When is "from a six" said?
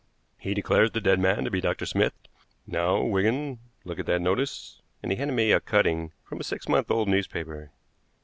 6.23-6.67